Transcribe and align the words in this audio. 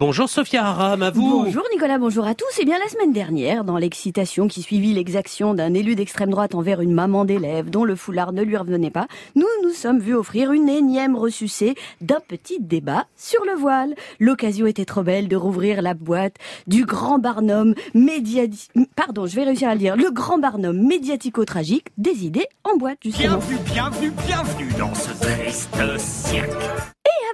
Bonjour 0.00 0.30
Sophia 0.30 0.64
Aram, 0.64 1.02
à 1.02 1.10
vous. 1.10 1.44
Bonjour 1.44 1.62
Nicolas, 1.74 1.98
bonjour 1.98 2.26
à 2.26 2.34
tous. 2.34 2.58
Et 2.58 2.62
eh 2.62 2.64
bien 2.64 2.78
la 2.78 2.88
semaine 2.88 3.12
dernière, 3.12 3.64
dans 3.64 3.76
l'excitation 3.76 4.48
qui 4.48 4.62
suivit 4.62 4.94
l'exaction 4.94 5.52
d'un 5.52 5.74
élu 5.74 5.94
d'extrême 5.94 6.30
droite 6.30 6.54
envers 6.54 6.80
une 6.80 6.94
maman 6.94 7.26
d'élève 7.26 7.68
dont 7.68 7.84
le 7.84 7.94
foulard 7.96 8.32
ne 8.32 8.42
lui 8.42 8.56
revenait 8.56 8.90
pas, 8.90 9.08
nous 9.34 9.44
nous 9.62 9.74
sommes 9.74 9.98
vus 9.98 10.14
offrir 10.14 10.52
une 10.52 10.70
énième 10.70 11.16
ressucée 11.16 11.74
d'un 12.00 12.20
petit 12.26 12.60
débat 12.60 13.04
sur 13.14 13.44
le 13.44 13.52
voile. 13.52 13.94
L'occasion 14.18 14.66
était 14.66 14.86
trop 14.86 15.02
belle 15.02 15.28
de 15.28 15.36
rouvrir 15.36 15.82
la 15.82 15.92
boîte 15.92 16.36
du 16.66 16.86
grand 16.86 17.18
barnum 17.18 17.74
médiatique... 17.92 18.70
Pardon, 18.96 19.26
je 19.26 19.36
vais 19.36 19.44
réussir 19.44 19.68
à 19.68 19.74
le 19.74 19.80
dire. 19.80 19.96
Le 19.96 20.10
grand 20.10 20.38
barnum 20.38 20.80
médiatico-tragique 20.80 21.88
des 21.98 22.24
idées 22.24 22.46
en 22.64 22.78
boîte, 22.78 23.00
justement. 23.04 23.36
Bienvenue, 23.36 23.58
bienvenue, 23.66 24.12
bienvenue 24.26 24.72
dans 24.78 24.94
ce 24.94 25.10
triste 25.20 25.98
cirque. 25.98 26.48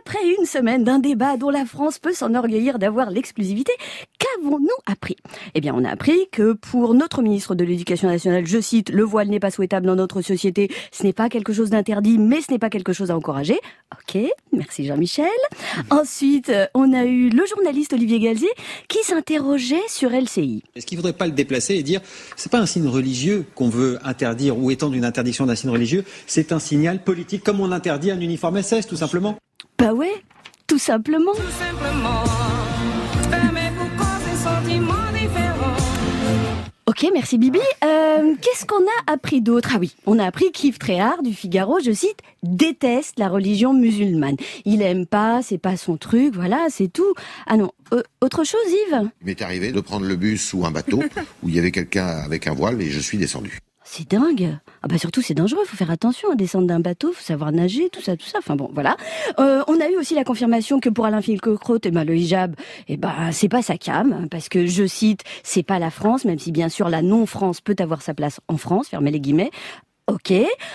Après 0.09 0.23
une 0.25 0.36
semaine 0.47 0.85
d'un 0.85 0.99
débat 0.99 1.37
dont 1.37 1.51
la 1.51 1.67
France 1.67 1.99
peut 1.99 2.12
s'enorgueillir 2.12 2.79
d'avoir 2.79 3.11
l'exclusivité, 3.11 3.73
qu'avons-nous 4.19 4.69
appris? 4.87 5.16
Eh 5.55 5.61
bien, 5.61 5.75
on 5.77 5.84
a 5.84 5.91
appris 5.91 6.29
que 6.33 6.53
pour 6.53 6.95
notre 6.95 7.23
ministre 7.23 7.55
de 7.55 7.65
l'Éducation 7.65 8.09
nationale, 8.09 8.47
je 8.47 8.61
cite, 8.61 8.91
le 8.91 9.03
voile 9.03 9.29
n'est 9.29 9.41
pas 9.41 9.51
souhaitable 9.51 9.87
dans 9.87 9.97
notre 9.97 10.23
société, 10.23 10.70
ce 10.93 11.03
n'est 11.03 11.12
pas 11.12 11.29
quelque 11.29 11.53
chose 11.53 11.70
d'interdit, 11.70 12.19
mais 12.19 12.41
ce 12.41 12.53
n'est 12.53 12.59
pas 12.59 12.70
quelque 12.70 12.93
chose 12.93 13.11
à 13.11 13.17
encourager. 13.17 13.59
Ok, 13.93 14.20
merci 14.53 14.87
Jean-Michel. 14.87 15.27
Ensuite, 15.91 16.53
on 16.75 16.92
a 16.92 17.05
eu 17.05 17.28
le 17.28 17.45
journaliste 17.47 17.92
Olivier 17.92 18.20
Galzier 18.20 18.51
qui 18.89 19.03
s'interrogeait 19.03 19.83
sur 19.89 20.11
LCI. 20.11 20.62
Est-ce 20.75 20.87
qu'il 20.87 20.97
ne 20.97 21.03
faudrait 21.03 21.17
pas 21.17 21.27
le 21.27 21.33
déplacer 21.33 21.75
et 21.75 21.83
dire, 21.83 22.01
c'est 22.37 22.51
pas 22.51 22.61
un 22.61 22.67
signe 22.67 22.89
religieux 22.89 23.45
qu'on 23.55 23.69
veut 23.69 23.98
interdire 24.05 24.59
ou 24.59 24.70
étendre 24.70 24.95
une 24.95 25.05
interdiction 25.05 25.47
d'un 25.47 25.55
signe 25.55 25.70
religieux, 25.70 26.05
c'est 26.27 26.53
un 26.53 26.59
signal 26.59 27.03
politique, 27.03 27.42
comme 27.42 27.61
on 27.61 27.73
interdit 27.73 28.11
un 28.11 28.20
uniforme 28.20 28.62
SS, 28.62 28.87
tout 28.87 28.97
simplement? 28.97 29.37
Bah 29.78 29.92
ouais, 29.92 30.23
tout 30.66 30.79
simplement. 30.79 31.33
Ok, 36.89 37.05
merci 37.12 37.36
Bibi. 37.36 37.59
Euh, 37.84 38.34
Qu'est-ce 38.41 38.64
qu'on 38.64 38.81
a 38.81 39.12
appris 39.12 39.41
d'autre? 39.42 39.70
Ah 39.75 39.78
oui, 39.81 39.94
on 40.06 40.19
a 40.19 40.25
appris 40.25 40.53
qu'Yves 40.53 40.78
Tréhard 40.78 41.22
du 41.22 41.34
Figaro, 41.34 41.78
je 41.84 41.91
cite, 41.91 42.19
déteste 42.42 43.19
la 43.19 43.28
religion 43.28 43.75
musulmane. 43.75 44.37
Il 44.64 44.83
aime 44.83 45.05
pas, 45.05 45.42
c'est 45.42 45.59
pas 45.59 45.77
son 45.77 45.97
truc, 45.97 46.34
voilà, 46.34 46.67
c'est 46.70 46.89
tout. 46.89 47.12
Ah 47.47 47.56
non, 47.56 47.72
euh, 47.92 48.03
autre 48.20 48.44
chose 48.44 48.61
Yves? 48.69 49.11
Il 49.20 49.27
m'est 49.27 49.42
arrivé 49.42 49.72
de 49.72 49.81
prendre 49.81 50.06
le 50.06 50.17
bus 50.17 50.55
ou 50.55 50.64
un 50.64 50.70
bateau 50.70 51.03
où 51.42 51.48
il 51.48 51.56
y 51.56 51.59
avait 51.59 51.72
quelqu'un 51.72 52.06
avec 52.06 52.47
un 52.47 52.55
voile 52.55 52.81
et 52.81 52.89
je 52.89 53.00
suis 53.00 53.19
descendu. 53.19 53.59
C'est 53.89 54.11
dingue. 54.11 54.59
Ah 54.83 54.89
bah 54.89 54.98
surtout 54.98 55.23
c'est 55.23 55.33
dangereux, 55.33 55.65
faut 55.65 55.77
faire 55.77 55.92
attention 55.92 56.33
à 56.33 56.34
descendre 56.34 56.67
d'un 56.67 56.81
bateau, 56.81 57.12
faut 57.12 57.23
savoir 57.23 57.53
nager, 57.53 57.89
tout 57.89 58.03
ça, 58.03 58.17
tout 58.17 58.27
ça. 58.27 58.39
Enfin 58.39 58.56
bon, 58.56 58.69
voilà. 58.75 58.97
Euh, 59.39 59.62
on 59.69 59.81
a 59.81 59.89
eu 59.89 59.97
aussi 59.97 60.15
la 60.15 60.25
confirmation 60.25 60.81
que 60.81 60.89
pour 60.89 61.06
Alain 61.06 61.23
Finkielkraut, 61.23 61.78
eh 61.84 61.91
ben 61.93 62.03
le 62.03 62.17
hijab, 62.17 62.56
eh 62.89 62.97
ben 62.97 63.31
c'est 63.31 63.48
pas 63.48 63.62
sa 63.62 63.78
cam, 63.78 64.27
parce 64.28 64.48
que 64.48 64.67
je 64.67 64.87
cite, 64.87 65.23
c'est 65.45 65.62
pas 65.62 65.78
la 65.78 65.91
France, 65.91 66.25
même 66.25 66.41
si 66.41 66.51
bien 66.51 66.69
sûr 66.69 66.89
la 66.89 67.01
non-France 67.01 67.61
peut 67.61 67.77
avoir 67.78 68.03
sa 68.03 68.12
place 68.12 68.41
en 68.48 68.56
France, 68.56 68.89
fermez 68.89 69.12
les 69.12 69.20
guillemets. 69.20 69.53
Ok. 70.09 70.33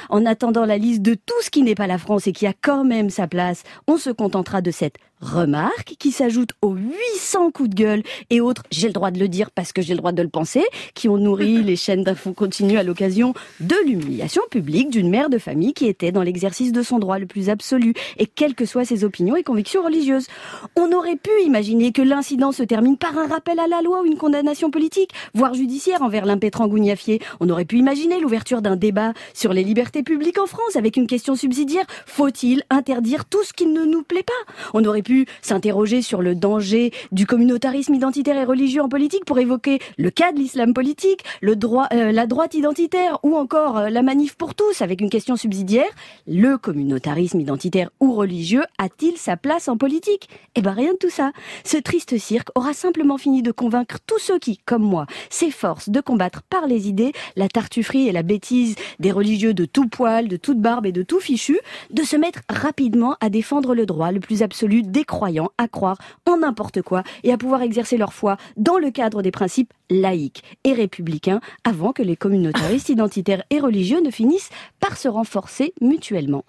En 0.09 0.25
attendant 0.25 0.66
la 0.66 0.78
liste 0.78 1.02
de 1.02 1.14
tout 1.14 1.42
ce 1.42 1.50
qui 1.50 1.64
n'est 1.64 1.75
pas 1.75 1.88
la 1.88 1.98
France 1.98 2.28
et 2.28 2.34
qui 2.34 2.48
a 2.48 2.53
quand 2.53 2.86
même 2.86 3.09
sa 3.09 3.28
place, 3.28 3.64
on 3.88 3.98
se 3.98 4.09
contentera 4.09 4.62
de 4.62 4.72
cette 4.72 4.96
remarque 5.22 5.95
qui 6.00 6.11
s'ajoute 6.11 6.52
aux 6.61 6.73
800 6.73 7.52
coups 7.52 7.69
de 7.69 7.75
gueule 7.75 8.03
et 8.30 8.41
autres, 8.41 8.64
j'ai 8.72 8.88
le 8.88 8.94
droit 8.94 9.11
de 9.11 9.19
le 9.19 9.28
dire 9.28 9.52
parce 9.52 9.72
que 9.72 9.81
j'ai 9.81 9.94
le 9.94 10.00
droit 10.00 10.11
de 10.11 10.22
le 10.22 10.30
penser, 10.30 10.63
qui 10.94 11.08
ont 11.08 11.17
nourri 11.17 11.63
les 11.63 11.75
chaînes 11.75 12.03
d'infos 12.03 12.33
continues 12.33 12.78
à 12.78 12.83
l'occasion 12.83 13.33
de 13.59 13.75
l'humiliation 13.86 14.41
publique 14.50 14.89
d'une 14.89 15.09
mère 15.09 15.30
de 15.30 15.38
famille 15.38 15.73
qui 15.73 15.88
était 15.88 16.11
dans 16.11 16.23
l'exercice 16.23 16.72
de 16.72 16.81
son 16.81 17.00
droit 17.00 17.19
le 17.19 17.25
plus 17.25 17.50
absolu 17.50 17.94
et 18.17 18.25
quelles 18.25 18.55
que 18.55 18.66
soient 18.66 18.86
ses 18.86 19.03
opinions 19.03 19.36
et 19.36 19.44
convictions 19.44 19.83
religieuses. 19.83 20.28
On 20.75 20.91
aurait 20.91 21.16
pu 21.16 21.31
imaginer 21.45 21.91
que 21.91 22.02
l'incident 22.02 22.52
se 22.52 22.63
termine 22.63 22.97
par 22.97 23.17
un 23.17 23.28
rappel 23.28 23.59
à 23.59 23.67
la 23.67 23.81
loi 23.81 24.02
ou 24.02 24.06
une 24.06 24.17
condamnation 24.17 24.72
politique, 24.72 25.11
voire 25.33 25.53
judiciaire 25.53 26.02
envers 26.02 26.25
l'impétrant 26.25 26.67
Gougnafier. 26.67 27.22
On 27.39 27.50
aurait 27.50 27.66
pu 27.66 27.78
imaginer 27.78 28.19
l'ouverture 28.19 28.61
d'un 28.61 28.75
débat 28.75 29.13
sur 29.33 29.53
les 29.53 29.63
libertés 29.63 30.03
publiques 30.03 30.40
en 30.40 30.47
France 30.47 30.75
avec 30.75 30.97
une 30.97 31.07
question 31.07 31.35
subsidiaire. 31.35 31.85
Faut-il 32.06 32.63
interdire 32.69 33.25
tout 33.25 33.44
ce 33.44 33.53
qui 33.53 33.67
ne 33.67 33.85
nous 33.85 34.03
plaît 34.03 34.23
pas? 34.23 34.53
On 34.73 34.84
aurait 34.85 35.01
pu 35.01 35.10
s'interroger 35.41 36.01
sur 36.01 36.22
le 36.22 36.35
danger 36.35 36.91
du 37.11 37.25
communautarisme 37.25 37.94
identitaire 37.94 38.38
et 38.38 38.44
religieux 38.44 38.81
en 38.81 38.89
politique 38.89 39.25
pour 39.25 39.39
évoquer 39.39 39.79
le 39.97 40.09
cas 40.09 40.31
de 40.31 40.38
l'islam 40.38 40.73
politique, 40.73 41.23
le 41.41 41.55
droit, 41.55 41.88
euh, 41.94 42.11
la 42.11 42.27
droite 42.27 42.53
identitaire 42.53 43.19
ou 43.23 43.35
encore 43.35 43.77
euh, 43.77 43.89
la 43.89 44.01
manif 44.01 44.35
pour 44.35 44.55
tous 44.55 44.81
avec 44.81 45.01
une 45.01 45.09
question 45.09 45.35
subsidiaire. 45.35 45.89
Le 46.27 46.57
communautarisme 46.57 47.39
identitaire 47.39 47.89
ou 47.99 48.13
religieux 48.13 48.63
a-t-il 48.77 49.17
sa 49.17 49.38
place 49.38 49.67
en 49.67 49.77
politique? 49.77 50.29
Eh 50.55 50.61
ben 50.61 50.72
rien 50.72 50.94
de 50.94 50.97
tout 50.97 51.09
ça. 51.09 51.31
Ce 51.63 51.78
triste 51.78 52.17
cirque 52.17 52.49
aura 52.55 52.73
simplement 52.73 53.17
fini 53.17 53.41
de 53.41 53.51
convaincre 53.51 53.97
tous 54.05 54.19
ceux 54.19 54.39
qui, 54.39 54.57
comme 54.57 54.83
moi, 54.83 55.05
s'efforcent 55.29 55.89
de 55.89 56.01
combattre 56.01 56.41
par 56.43 56.67
les 56.67 56.88
idées 56.88 57.13
la 57.35 57.47
tartufferie 57.47 58.07
et 58.07 58.11
la 58.11 58.23
bêtise 58.23 58.75
des 58.99 59.11
religieux 59.11 59.53
de 59.53 59.66
tout 59.66 59.88
poil, 59.88 60.28
de 60.28 60.38
toute 60.38 60.59
barbe 60.59 60.85
et 60.85 60.91
de 60.91 61.03
tout 61.03 61.19
fichu, 61.19 61.59
de 61.89 62.03
se 62.03 62.16
mettre 62.16 62.41
rapidement 62.49 63.16
à 63.22 63.29
défendre 63.29 63.75
le 63.75 63.85
droit 63.85 64.11
le 64.11 64.19
plus 64.19 64.43
absolu 64.43 64.83
croyants 65.03 65.51
à 65.57 65.67
croire 65.67 65.97
en 66.28 66.38
n'importe 66.38 66.81
quoi 66.81 67.03
et 67.23 67.31
à 67.31 67.38
pouvoir 67.38 67.62
exercer 67.62 67.97
leur 67.97 68.13
foi 68.13 68.38
dans 68.57 68.78
le 68.78 68.91
cadre 68.91 69.22
des 69.22 69.31
principes 69.31 69.73
laïques 69.89 70.44
et 70.63 70.73
républicains 70.73 71.41
avant 71.63 71.94
que 71.94 72.03
les 72.03 72.16
communautaristes 72.16 72.89
identitaires 72.89 73.44
et 73.50 73.59
religieux 73.59 74.01
ne 74.01 74.11
finissent 74.11 74.50
par 74.79 74.97
se 74.97 75.07
renforcer 75.07 75.73
mutuellement. 75.81 76.44